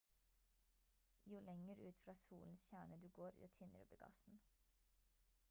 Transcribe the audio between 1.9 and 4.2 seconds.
fra solens kjerne du går jo tynnere blir